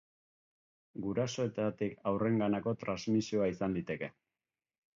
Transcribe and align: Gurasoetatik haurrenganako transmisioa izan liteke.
Gurasoetatik 1.07 1.93
haurrenganako 2.13 2.75
transmisioa 2.85 3.53
izan 3.55 3.79
liteke. 3.79 4.13